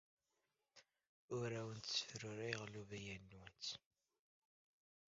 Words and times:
Ur 1.37 1.49
awent-ssefruruyeɣ 1.59 2.61
llubyan-nwent. 2.71 3.65